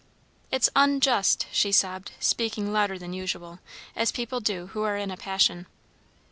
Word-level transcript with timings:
"It's 0.49 0.67
unjust!" 0.75 1.45
she 1.51 1.71
sobbed, 1.71 2.13
speaking 2.19 2.73
louder 2.73 2.97
than 2.97 3.13
usual, 3.13 3.59
as 3.95 4.11
people 4.11 4.39
do 4.39 4.65
who 4.73 4.81
are 4.81 4.97
in 4.97 5.11
a 5.11 5.15
passion. 5.15 5.67